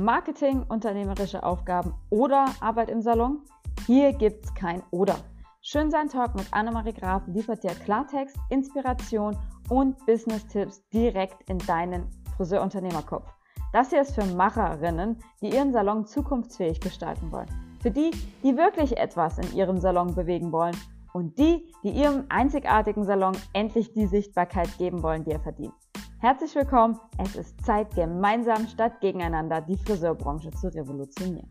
[0.00, 3.42] Marketing, unternehmerische Aufgaben oder Arbeit im Salon?
[3.86, 5.16] Hier gibt's kein Oder.
[5.62, 9.36] Schön sein Talk mit Annemarie Graf liefert dir Klartext, Inspiration
[9.68, 13.26] und Business-Tipps direkt in deinen Friseurunternehmerkopf.
[13.72, 17.48] Das hier ist für Macherinnen, die ihren Salon zukunftsfähig gestalten wollen.
[17.80, 18.10] Für die,
[18.42, 20.76] die wirklich etwas in ihrem Salon bewegen wollen
[21.12, 25.74] und die, die ihrem einzigartigen Salon endlich die Sichtbarkeit geben wollen, die er verdient.
[26.24, 26.98] Herzlich willkommen.
[27.18, 31.50] Es ist Zeit, gemeinsam statt gegeneinander die Friseurbranche zu revolutionieren.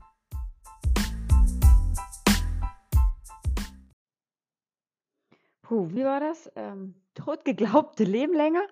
[5.62, 6.52] Puh, wie war das?
[6.56, 8.64] Ähm, totgeglaubte Leben länger?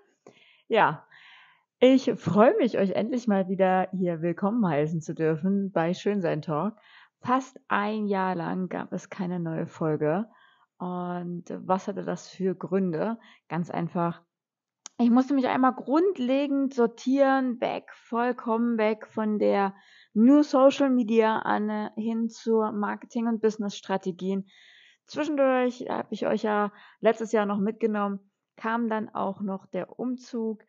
[0.68, 1.06] Ja,
[1.80, 6.78] ich freue mich, euch endlich mal wieder hier willkommen heißen zu dürfen bei Schönsein Talk.
[7.20, 10.28] Fast ein Jahr lang gab es keine neue Folge.
[10.80, 13.20] Und was hatte das für Gründe?
[13.50, 14.24] Ganz einfach,
[15.02, 19.74] ich musste mich einmal grundlegend sortieren, weg, vollkommen weg von der
[20.14, 24.48] New Social Media an hin zur Marketing- und Business-Strategien.
[25.08, 28.20] Zwischendurch habe ich euch ja letztes Jahr noch mitgenommen,
[28.56, 30.64] kam dann auch noch der Umzug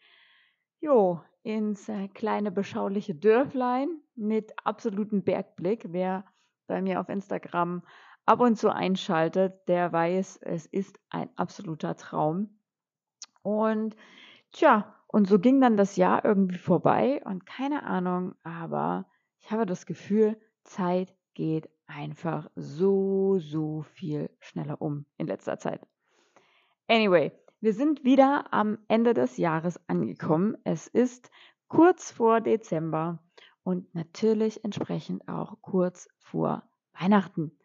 [0.80, 5.86] jo, ins äh, kleine beschauliche Dörflein mit absolutem Bergblick.
[5.88, 6.24] Wer
[6.66, 7.82] bei mir auf Instagram
[8.24, 12.58] ab und zu einschaltet, der weiß, es ist ein absoluter Traum.
[13.42, 13.96] Und
[14.52, 19.06] tja, und so ging dann das Jahr irgendwie vorbei und keine Ahnung, aber
[19.40, 25.86] ich habe das Gefühl, Zeit geht einfach so, so viel schneller um in letzter Zeit.
[26.88, 30.56] Anyway, wir sind wieder am Ende des Jahres angekommen.
[30.64, 31.30] Es ist
[31.68, 33.18] kurz vor Dezember
[33.62, 36.62] und natürlich entsprechend auch kurz vor
[36.98, 37.56] Weihnachten.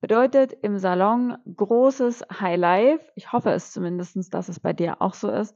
[0.00, 3.12] Bedeutet im Salon großes Highlife.
[3.14, 5.54] Ich hoffe es zumindest, dass es bei dir auch so ist,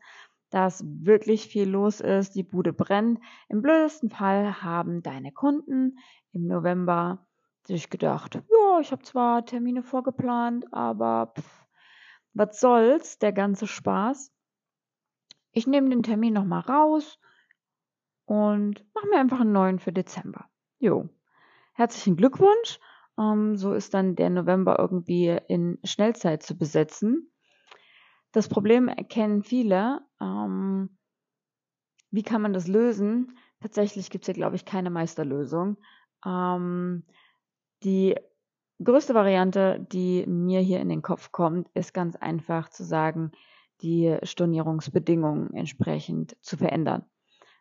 [0.56, 3.20] dass wirklich viel los ist, die Bude brennt.
[3.50, 5.98] Im blödesten Fall haben deine Kunden
[6.32, 7.26] im November
[7.64, 11.66] sich gedacht, ja, ich habe zwar Termine vorgeplant, aber pff,
[12.32, 14.32] was soll's, der ganze Spaß.
[15.53, 17.20] Ich nehme den Termin nochmal raus
[18.25, 20.47] und mache mir einfach einen neuen für Dezember.
[20.78, 21.10] Jo.
[21.75, 22.81] Herzlichen Glückwunsch.
[23.19, 27.31] Ähm, so ist dann der November irgendwie in Schnellzeit zu besetzen.
[28.36, 30.02] Das Problem erkennen viele.
[30.20, 30.91] Ähm,
[32.10, 33.38] wie kann man das lösen?
[33.62, 35.78] Tatsächlich gibt es hier, glaube ich, keine Meisterlösung.
[36.22, 37.06] Ähm,
[37.82, 38.14] die
[38.84, 43.32] größte Variante, die mir hier in den Kopf kommt, ist ganz einfach zu sagen,
[43.80, 47.06] die Stornierungsbedingungen entsprechend zu verändern.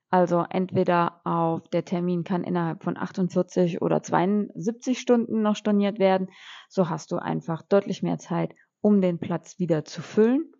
[0.10, 6.28] Also entweder auf der Termin kann innerhalb von 48 oder 72 Stunden noch storniert werden.
[6.68, 10.52] So hast du einfach deutlich mehr Zeit, um den Platz wieder zu füllen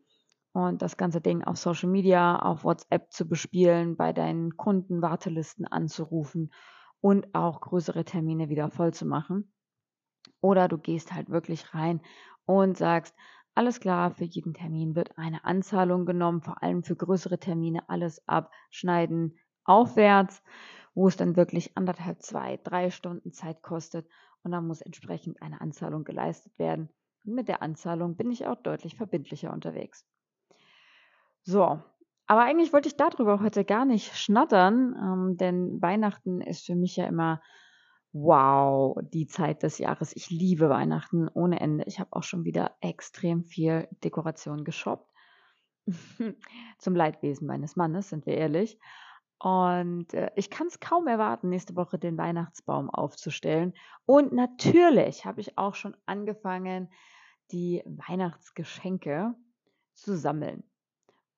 [0.56, 5.68] und das ganze Ding auf Social Media, auf WhatsApp zu bespielen, bei deinen Kunden Wartelisten
[5.68, 6.54] anzurufen
[7.02, 9.52] und auch größere Termine wieder voll zu machen.
[10.40, 12.00] Oder du gehst halt wirklich rein
[12.46, 13.14] und sagst,
[13.54, 18.26] alles klar, für jeden Termin wird eine Anzahlung genommen, vor allem für größere Termine alles
[18.26, 20.42] abschneiden aufwärts,
[20.94, 24.08] wo es dann wirklich anderthalb, zwei, drei Stunden Zeit kostet
[24.44, 26.88] und dann muss entsprechend eine Anzahlung geleistet werden.
[27.26, 30.08] Und mit der Anzahlung bin ich auch deutlich verbindlicher unterwegs.
[31.46, 31.80] So,
[32.28, 36.96] aber eigentlich wollte ich darüber heute gar nicht schnattern, ähm, denn Weihnachten ist für mich
[36.96, 37.42] ja immer
[38.14, 40.16] wow, die Zeit des Jahres.
[40.16, 41.84] Ich liebe Weihnachten ohne Ende.
[41.86, 45.12] Ich habe auch schon wieder extrem viel Dekoration geshoppt.
[46.80, 48.80] Zum Leidwesen meines Mannes, sind wir ehrlich.
[49.38, 53.74] Und äh, ich kann es kaum erwarten, nächste Woche den Weihnachtsbaum aufzustellen.
[54.06, 56.90] Und natürlich habe ich auch schon angefangen,
[57.52, 59.36] die Weihnachtsgeschenke
[59.94, 60.64] zu sammeln.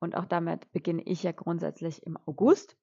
[0.00, 2.76] Und auch damit beginne ich ja grundsätzlich im August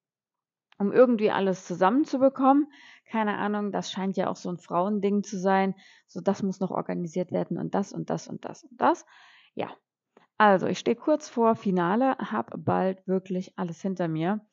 [0.78, 2.68] um irgendwie alles zusammenzubekommen.
[3.10, 5.76] Keine Ahnung, das scheint ja auch so ein Frauending zu sein.
[6.08, 9.06] So, das muss noch organisiert werden und das und das und das und das.
[9.54, 9.70] Ja.
[10.38, 14.46] Also, ich stehe kurz vor Finale, habe bald wirklich alles hinter mir.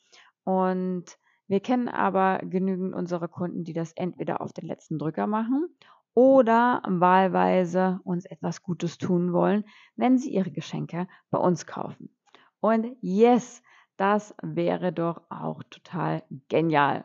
[0.44, 1.18] Und
[1.48, 5.68] wir kennen aber genügend unsere Kunden, die das entweder auf den letzten Drücker machen
[6.14, 9.64] oder wahlweise uns etwas Gutes tun wollen,
[9.96, 12.14] wenn sie ihre Geschenke bei uns kaufen.
[12.62, 13.60] Und yes,
[13.96, 17.04] das wäre doch auch total genial,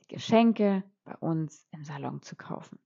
[0.00, 2.78] die Geschenke bei uns im Salon zu kaufen.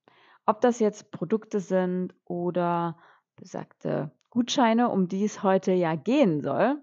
[0.46, 2.96] Ob das jetzt Produkte sind oder
[3.36, 6.82] besagte Gutscheine, um die es heute ja gehen soll.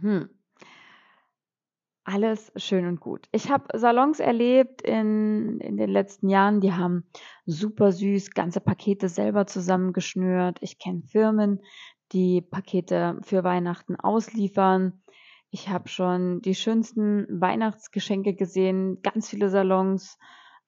[0.00, 0.28] Hm.
[2.02, 3.28] Alles schön und gut.
[3.30, 7.04] Ich habe Salons erlebt in, in den letzten Jahren, die haben
[7.46, 10.58] super süß ganze Pakete selber zusammengeschnürt.
[10.60, 11.60] Ich kenne Firmen,
[12.12, 15.02] die Pakete für Weihnachten ausliefern,
[15.50, 20.18] Ich habe schon die schönsten Weihnachtsgeschenke gesehen, ganz viele Salons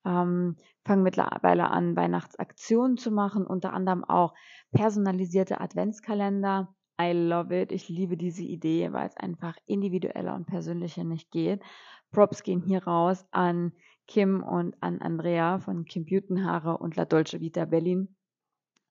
[0.07, 4.35] ähm, fangen mittlerweile an, Weihnachtsaktionen zu machen, unter anderem auch
[4.73, 6.75] personalisierte Adventskalender.
[7.01, 7.73] I love it.
[7.73, 11.63] Ich liebe diese Idee, weil es einfach individueller und persönlicher nicht geht.
[12.11, 13.73] Props gehen hier raus an
[14.07, 18.17] Kim und an Andrea von Kim Butenhaare und La Dolce Vita Berlin,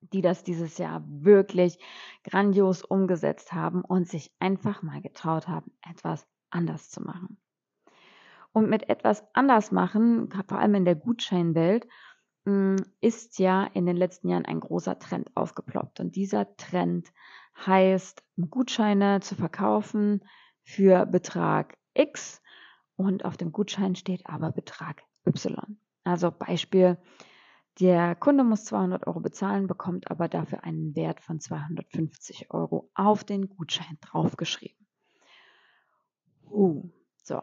[0.01, 1.80] die das dieses Jahr wirklich
[2.24, 7.38] grandios umgesetzt haben und sich einfach mal getraut haben, etwas anders zu machen.
[8.51, 11.88] Und mit etwas anders machen, vor allem in der Gutscheinwelt,
[12.46, 16.00] hm, ist ja in den letzten Jahren ein großer Trend aufgeploppt.
[16.00, 17.12] Und dieser Trend
[17.66, 20.22] heißt, Gutscheine zu verkaufen
[20.63, 22.42] für Betrag X
[22.96, 25.80] und auf dem Gutschein steht aber Betrag Y.
[26.04, 26.98] Also Beispiel,
[27.80, 33.24] der Kunde muss 200 Euro bezahlen, bekommt aber dafür einen Wert von 250 Euro auf
[33.24, 34.86] den Gutschein draufgeschrieben.
[36.50, 36.89] Uh,
[37.24, 37.42] so.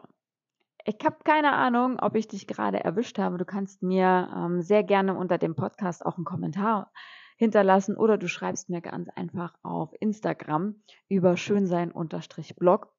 [0.85, 3.37] Ich habe keine Ahnung, ob ich dich gerade erwischt habe.
[3.37, 6.91] Du kannst mir ähm, sehr gerne unter dem Podcast auch einen Kommentar
[7.35, 12.93] hinterlassen oder du schreibst mir ganz einfach auf Instagram über schönsein-blog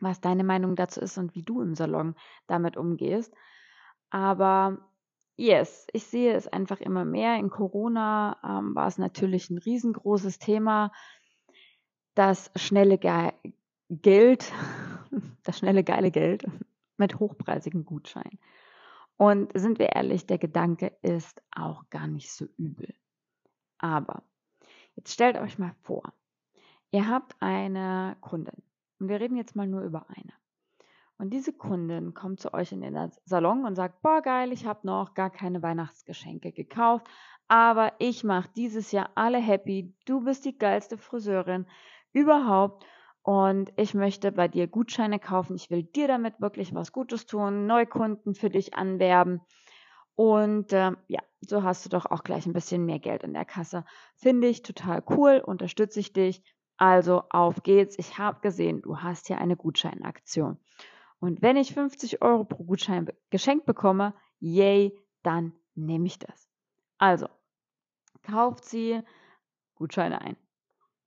[0.00, 2.14] was deine Meinung dazu ist und wie du im Salon
[2.46, 3.34] damit umgehst.
[4.10, 4.78] Aber
[5.38, 7.36] yes, ich sehe es einfach immer mehr.
[7.36, 10.92] In Corona ähm, war es natürlich ein riesengroßes Thema.
[12.14, 13.32] Das schnelle Ge
[13.88, 14.52] Geld,
[15.44, 16.44] das schnelle geile Geld
[16.98, 18.38] mit hochpreisigen Gutscheinen.
[19.16, 22.94] Und sind wir ehrlich, der Gedanke ist auch gar nicht so übel.
[23.78, 24.22] Aber
[24.96, 26.12] jetzt stellt euch mal vor,
[26.90, 28.62] ihr habt eine Kundin
[28.98, 30.32] und wir reden jetzt mal nur über eine.
[31.18, 34.86] Und diese Kundin kommt zu euch in den Salon und sagt, boah geil, ich habe
[34.86, 37.08] noch gar keine Weihnachtsgeschenke gekauft,
[37.48, 39.92] aber ich mache dieses Jahr alle happy.
[40.06, 41.66] Du bist die geilste Friseurin
[42.12, 42.86] überhaupt
[43.22, 45.56] und ich möchte bei dir Gutscheine kaufen.
[45.56, 49.40] Ich will dir damit wirklich was Gutes tun, Neukunden für dich anwerben.
[50.14, 53.44] Und äh, ja, so hast du doch auch gleich ein bisschen mehr Geld in der
[53.44, 53.84] Kasse.
[54.14, 56.42] Finde ich total cool, unterstütze ich dich.
[56.76, 57.98] Also auf geht's.
[57.98, 60.58] Ich habe gesehen, du hast hier eine Gutscheinaktion.
[61.20, 66.48] Und wenn ich 50 Euro pro Gutschein geschenkt bekomme, yay, dann nehme ich das.
[66.98, 67.28] Also,
[68.22, 69.00] kauft sie
[69.74, 70.36] Gutscheine ein.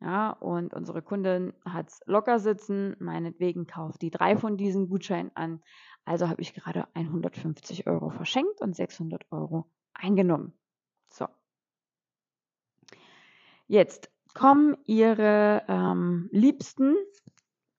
[0.02, 5.32] Ja, und unsere Kundin hat es locker sitzen, meinetwegen kauft die drei von diesen Gutscheinen
[5.36, 5.62] an.
[6.06, 10.54] Also habe ich gerade 150 Euro verschenkt und 600 Euro eingenommen.
[11.10, 11.28] So.
[13.68, 16.96] Jetzt kommen ihre ähm, Liebsten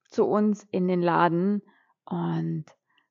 [0.05, 1.63] zu uns in den Laden
[2.05, 2.65] und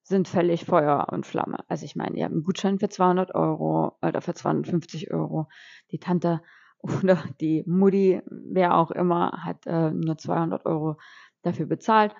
[0.04, 1.64] sind völlig Feuer und Flamme.
[1.68, 5.48] Also ich meine, ihr habt einen Gutschein für 200 Euro oder für 250 Euro.
[5.92, 6.42] Die Tante
[6.80, 10.98] oder die Mutti, wer auch immer, hat äh, nur 200 Euro
[11.44, 12.16] dafür bezahlt.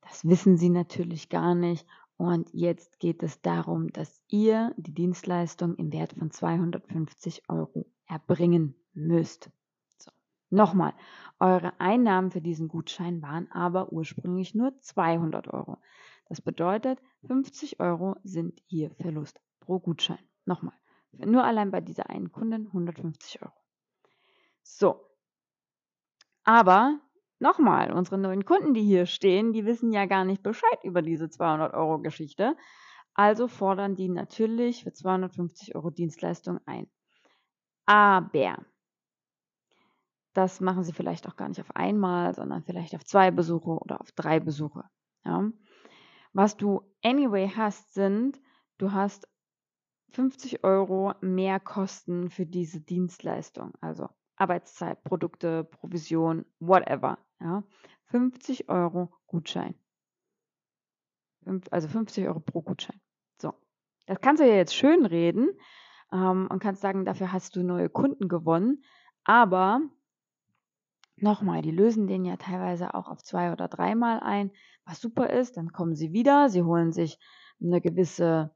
[0.00, 1.86] Das wissen sie natürlich gar nicht.
[2.16, 8.74] Und jetzt geht es darum, dass ihr die Dienstleistung im Wert von 250 Euro erbringen
[8.92, 9.50] müsst.
[10.50, 10.94] Nochmal,
[11.38, 15.78] eure Einnahmen für diesen Gutschein waren aber ursprünglich nur 200 Euro.
[16.28, 20.18] Das bedeutet, 50 Euro sind hier Verlust pro Gutschein.
[20.44, 20.74] Nochmal,
[21.12, 23.54] nur allein bei dieser einen Kundin 150 Euro.
[24.62, 25.10] So,
[26.44, 26.98] aber
[27.38, 31.30] nochmal, unsere neuen Kunden, die hier stehen, die wissen ja gar nicht Bescheid über diese
[31.30, 32.56] 200 Euro Geschichte.
[33.14, 36.90] Also fordern die natürlich für 250 Euro Dienstleistung ein.
[37.86, 38.30] Aber
[40.32, 44.00] das machen sie vielleicht auch gar nicht auf einmal, sondern vielleicht auf zwei Besuche oder
[44.00, 44.84] auf drei Besuche.
[45.24, 45.50] Ja.
[46.32, 48.40] Was du anyway hast, sind,
[48.78, 49.28] du hast
[50.10, 57.18] 50 Euro mehr Kosten für diese Dienstleistung, also Arbeitszeit, Produkte, Provision, whatever.
[57.40, 57.62] Ja.
[58.06, 59.74] 50 Euro Gutschein.
[61.70, 63.00] Also 50 Euro pro Gutschein.
[63.38, 63.54] So.
[64.06, 65.50] Das kannst du ja jetzt schön reden
[66.12, 68.84] ähm, und kannst sagen, dafür hast du neue Kunden gewonnen.
[69.24, 69.80] Aber
[71.22, 74.50] Nochmal, die lösen den ja teilweise auch auf zwei oder dreimal ein,
[74.84, 75.56] was super ist.
[75.56, 77.18] Dann kommen sie wieder, sie holen sich
[77.62, 78.54] eine gewisse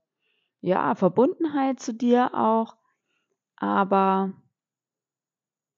[0.60, 2.76] ja, Verbundenheit zu dir auch.
[3.56, 4.32] Aber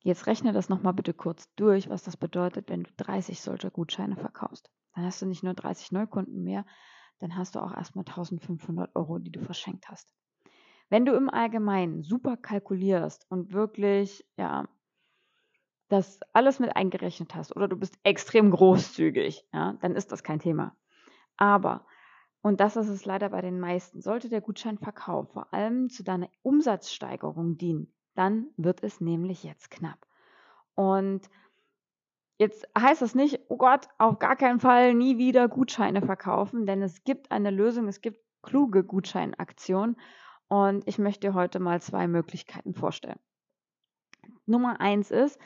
[0.01, 4.17] jetzt rechne das nochmal bitte kurz durch, was das bedeutet, wenn du 30 solcher Gutscheine
[4.17, 4.71] verkaufst.
[4.95, 6.65] Dann hast du nicht nur 30 Neukunden mehr,
[7.19, 10.15] dann hast du auch erstmal 1500 Euro, die du verschenkt hast.
[10.89, 14.69] Wenn du im Allgemeinen super kalkulierst und wirklich ja,
[15.89, 20.41] das alles mit eingerechnet hast oder du bist extrem großzügig, ja, dann ist das kein
[20.41, 20.77] Thema.
[21.37, 21.87] Aber,
[22.43, 26.29] und das ist es leider bei den meisten, sollte der Gutscheinverkauf vor allem zu deiner
[26.43, 30.07] Umsatzsteigerung dienen, dann wird es nämlich jetzt knapp.
[30.75, 31.29] Und
[32.39, 36.83] Jetzt heißt das nicht, oh Gott, auf gar keinen Fall nie wieder Gutscheine verkaufen, denn
[36.83, 39.97] es gibt eine Lösung, es gibt kluge Gutscheinaktionen
[40.49, 43.19] und ich möchte dir heute mal zwei Möglichkeiten vorstellen.
[44.45, 45.41] Nummer eins ist,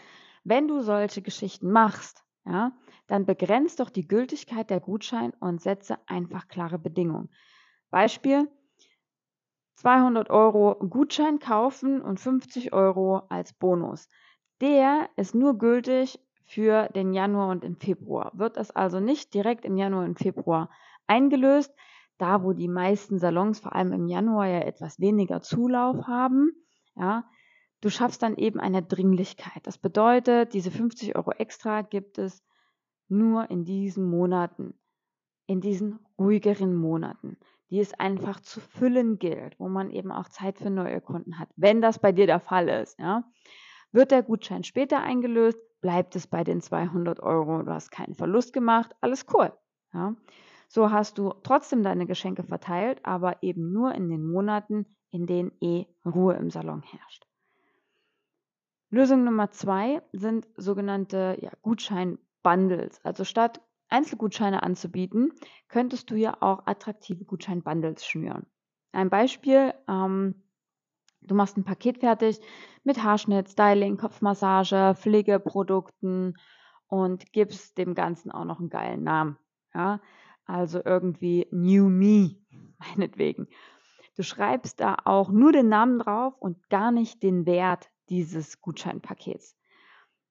[0.44, 2.72] wenn du solche Geschichten machst, ja,
[3.06, 7.28] dann begrenzt doch die Gültigkeit der Gutschein und setze einfach klare Bedingungen.
[7.90, 8.48] Beispiel,
[9.76, 14.08] 200 Euro Gutschein kaufen und 50 Euro als Bonus.
[14.60, 18.32] Der ist nur gültig für den Januar und im Februar.
[18.34, 20.68] Wird das also nicht direkt im Januar und Februar
[21.06, 21.74] eingelöst,
[22.18, 26.50] da wo die meisten Salons vor allem im Januar ja etwas weniger Zulauf haben,
[26.94, 27.24] ja,
[27.80, 29.66] du schaffst dann eben eine Dringlichkeit.
[29.66, 32.44] Das bedeutet, diese 50 Euro extra gibt es
[33.08, 34.74] nur in diesen Monaten,
[35.46, 37.38] in diesen ruhigeren Monaten,
[37.70, 41.48] die es einfach zu füllen gilt, wo man eben auch Zeit für neue Kunden hat,
[41.56, 43.24] wenn das bei dir der Fall ist, ja.
[43.92, 47.62] Wird der Gutschein später eingelöst, bleibt es bei den 200 Euro.
[47.62, 49.52] Du hast keinen Verlust gemacht, alles cool.
[49.92, 50.14] Ja?
[50.68, 55.50] So hast du trotzdem deine Geschenke verteilt, aber eben nur in den Monaten, in denen
[55.60, 57.26] eh Ruhe im Salon herrscht.
[58.90, 63.04] Lösung Nummer zwei sind sogenannte ja, Gutschein-Bundles.
[63.04, 65.32] Also statt Einzelgutscheine anzubieten,
[65.68, 68.46] könntest du ja auch attraktive Gutschein-Bundles schnüren.
[68.92, 70.42] Ein Beispiel, ähm,
[71.22, 72.40] Du machst ein Paket fertig
[72.82, 76.38] mit Haarschnitt, Styling, Kopfmassage, Pflegeprodukten
[76.88, 79.38] und gibst dem Ganzen auch noch einen geilen Namen.
[79.74, 80.00] Ja?
[80.46, 82.36] Also irgendwie New Me,
[82.78, 83.48] meinetwegen.
[84.16, 89.56] Du schreibst da auch nur den Namen drauf und gar nicht den Wert dieses Gutscheinpakets.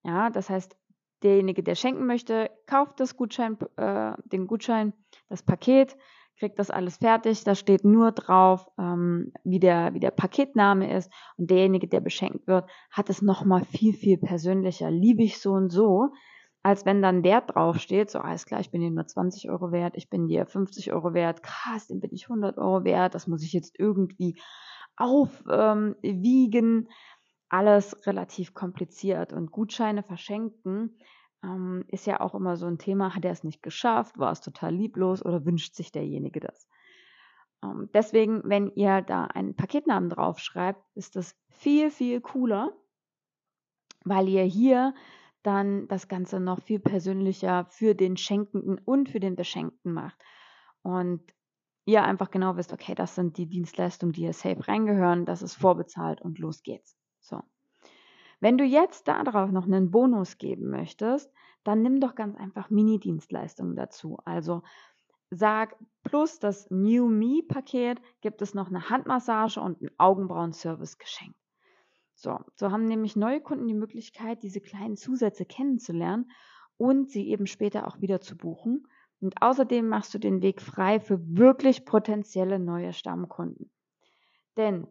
[0.04, 0.78] Ja, das heißt,
[1.24, 4.94] derjenige, der schenken möchte, kauft das Gutschein, äh, den Gutschein,
[5.28, 5.98] das Paket,
[6.40, 7.44] kriegt das alles fertig.
[7.44, 11.12] Da steht nur drauf, ähm, wie, der, wie der Paketname ist.
[11.38, 14.90] Und derjenige, der beschenkt wird, hat es nochmal viel, viel persönlicher.
[14.90, 16.10] Liebe ich so und so,
[16.64, 18.10] als wenn dann Wert draufsteht.
[18.10, 21.14] So, alles klar, ich bin dir nur 20 Euro wert, ich bin dir 50 Euro
[21.14, 21.44] wert.
[21.44, 23.16] Krass, den bin ich 100 Euro wert.
[23.16, 24.40] Das muss ich jetzt irgendwie
[24.96, 25.98] aufwiegen.
[26.08, 26.88] Ähm,
[27.50, 29.34] alles relativ kompliziert.
[29.34, 30.98] Und Gutscheine verschenken
[31.44, 34.42] ähm, ist ja auch immer so ein Thema, hat er es nicht geschafft, war es
[34.42, 36.68] total lieblos oder wünscht sich derjenige das?
[37.64, 42.72] Ähm, deswegen, wenn ihr da einen Paketnamen draufschreibt, ist das viel, viel cooler,
[44.06, 44.94] weil ihr hier
[45.44, 50.18] dann das Ganze noch viel persönlicher für den Schenkenden und für den Beschenkten macht.
[50.82, 51.22] Und
[51.86, 55.56] ihr einfach genau wisst, okay, das sind die Dienstleistungen, die hier safe reingehören, das ist
[55.56, 56.99] vorbezahlt und los geht's.
[57.20, 57.42] So.
[58.40, 61.32] Wenn du jetzt darauf noch einen Bonus geben möchtest,
[61.64, 64.18] dann nimm doch ganz einfach Mini-Dienstleistungen dazu.
[64.24, 64.64] Also
[65.30, 71.38] sag, plus das New Me-Paket gibt es noch eine Handmassage und einen Augenbrauen-Service geschenkt.
[72.16, 76.32] So, so haben nämlich neue Kunden die Möglichkeit, diese kleinen Zusätze kennenzulernen
[76.78, 78.88] und sie eben später auch wieder zu buchen.
[79.22, 83.72] Und außerdem machst du den Weg frei für wirklich potenzielle neue Stammkunden.
[84.58, 84.88] Denn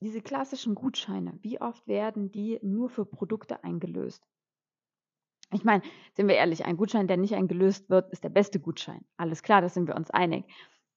[0.00, 4.26] diese klassischen Gutscheine, wie oft werden die nur für Produkte eingelöst?
[5.52, 5.82] Ich meine,
[6.14, 9.04] sind wir ehrlich, ein Gutschein, der nicht eingelöst wird, ist der beste Gutschein.
[9.16, 10.44] Alles klar, da sind wir uns einig.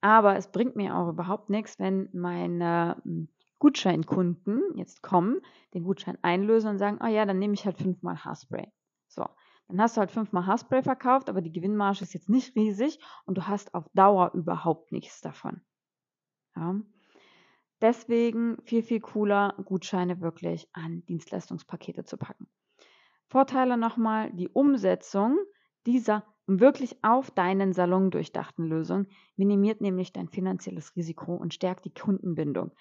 [0.01, 5.41] Aber es bringt mir auch überhaupt nichts, wenn meine hm, Gutscheinkunden jetzt kommen,
[5.73, 8.67] den Gutschein einlösen und sagen, oh ja, dann nehme ich halt fünfmal Haarspray.
[9.07, 9.25] So,
[9.67, 13.37] dann hast du halt fünfmal Haarspray verkauft, aber die Gewinnmarge ist jetzt nicht riesig und
[13.37, 15.61] du hast auf Dauer überhaupt nichts davon.
[16.55, 16.79] Ja.
[17.83, 22.47] Deswegen viel, viel cooler, Gutscheine wirklich an Dienstleistungspakete zu packen.
[23.27, 25.37] Vorteile nochmal, die Umsetzung
[25.85, 31.93] dieser wirklich auf deinen Salon durchdachten Lösung minimiert nämlich dein finanzielles Risiko und stärkt die
[31.93, 32.71] Kundenbindung.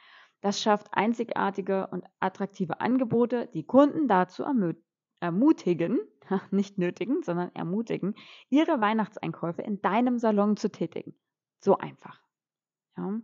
[0.41, 4.45] Das schafft einzigartige und attraktive Angebote, die Kunden dazu
[5.19, 5.99] ermutigen,
[6.53, 8.15] nicht nötigen, sondern ermutigen,
[8.51, 11.13] ihre Weihnachtseinkäufe in deinem Salon zu tätigen.
[11.59, 12.23] So einfach.
[12.97, 13.21] Ja.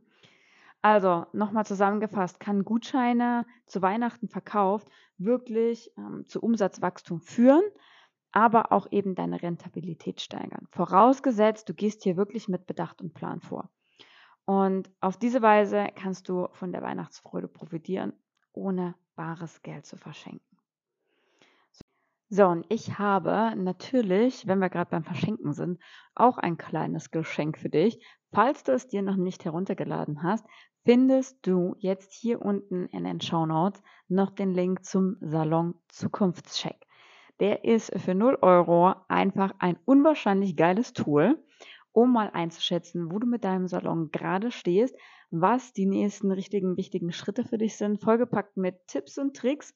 [0.81, 7.65] Also nochmal zusammengefasst, kann Gutscheine zu Weihnachten verkauft wirklich ähm, zu Umsatzwachstum führen,
[8.31, 10.69] aber auch eben deine Rentabilität steigern.
[10.71, 13.71] Vorausgesetzt, du gehst hier wirklich mit Bedacht und Plan vor.
[14.45, 18.13] Und auf diese Weise kannst du von der Weihnachtsfreude profitieren,
[18.53, 20.48] ohne bares Geld zu verschenken.
[22.31, 25.81] So, und ich habe natürlich, wenn wir gerade beim Verschenken sind,
[26.15, 28.05] auch ein kleines Geschenk für dich.
[28.33, 30.45] Falls du es dir noch nicht heruntergeladen hast,
[30.85, 36.87] findest du jetzt hier unten in den Show Notes noch den Link zum Salon Zukunftscheck.
[37.41, 41.43] Der ist für 0 Euro einfach ein unwahrscheinlich geiles Tool,
[41.93, 44.95] um mal einzuschätzen, wo du mit deinem Salon gerade stehst,
[45.31, 49.75] was die nächsten richtigen, wichtigen Schritte für dich sind, vollgepackt mit Tipps und Tricks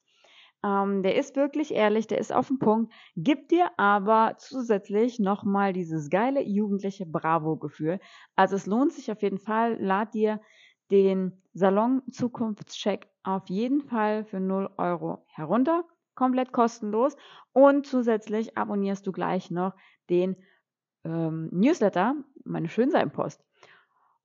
[0.63, 5.73] Ähm, der ist wirklich ehrlich, der ist auf den Punkt, gibt dir aber zusätzlich nochmal
[5.73, 7.99] dieses geile jugendliche Bravo-Gefühl.
[8.35, 9.77] Also es lohnt sich auf jeden Fall.
[9.81, 10.39] Lad dir
[10.91, 15.83] den Salon Zukunftscheck auf jeden Fall für 0 Euro herunter.
[16.15, 17.15] Komplett kostenlos.
[17.51, 19.73] Und zusätzlich abonnierst du gleich noch
[20.09, 20.35] den
[21.03, 23.43] ähm, Newsletter, meine Schönsein-Post.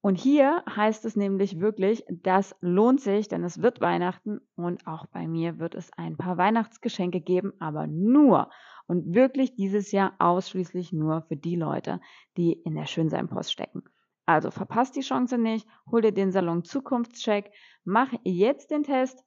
[0.00, 5.07] Und hier heißt es nämlich wirklich, das lohnt sich, denn es wird Weihnachten und auch
[5.07, 8.49] bei mir wird es ein paar Weihnachtsgeschenke geben, aber nur
[8.87, 12.00] und wirklich dieses Jahr ausschließlich nur für die Leute,
[12.37, 13.83] die in der Schönsein-Post stecken.
[14.25, 17.50] Also verpasst die Chance nicht, hol dir den Salon Zukunftscheck,
[17.85, 19.25] mach jetzt den Test,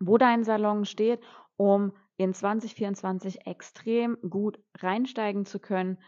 [0.00, 1.20] wo dein Salon steht,
[1.56, 5.98] um in 2024 extrem gut reinsteigen zu können.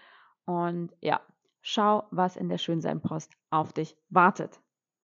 [0.44, 1.20] Und ja,
[1.68, 4.60] Schau, was in der Schönsein-Post auf dich wartet.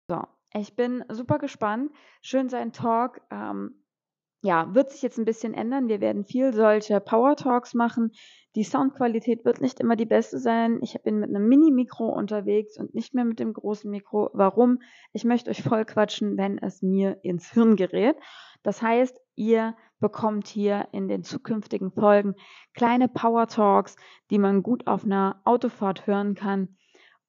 [0.10, 0.24] So,
[0.54, 1.90] ich bin super gespannt.
[2.22, 3.86] Schönsein Talk, ähm,
[4.42, 5.88] ja, wird sich jetzt ein bisschen ändern.
[5.88, 8.12] Wir werden viel solche Power Talks machen.
[8.56, 10.80] Die Soundqualität wird nicht immer die beste sein.
[10.82, 14.30] Ich bin mit einem Mini-Mikro unterwegs und nicht mehr mit dem großen Mikro.
[14.34, 14.80] Warum?
[15.14, 18.18] Ich möchte euch voll quatschen, wenn es mir ins Hirn gerät.
[18.64, 22.36] Das heißt, ihr bekommt hier in den zukünftigen Folgen
[22.74, 23.96] kleine Power Talks,
[24.30, 26.78] die man gut auf einer Autofahrt hören kann.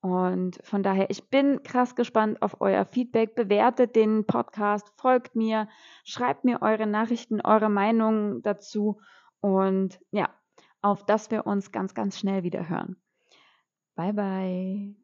[0.00, 3.34] Und von daher, ich bin krass gespannt auf euer Feedback.
[3.34, 5.68] Bewertet den Podcast, folgt mir,
[6.04, 9.00] schreibt mir eure Nachrichten, eure Meinungen dazu.
[9.40, 10.30] Und ja,
[10.80, 12.96] auf dass wir uns ganz, ganz schnell wieder hören.
[13.94, 14.99] Bye, bye.